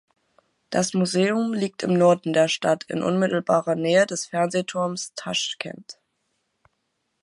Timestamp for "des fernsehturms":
4.07-5.13